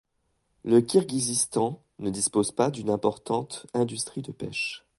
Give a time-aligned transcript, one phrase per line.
[0.65, 4.83] Le Kirghizistan ne dispose pas d'une importante industrie de pêche.